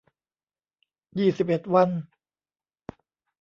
[1.19, 1.89] ยี่สิบเอ็ด วัน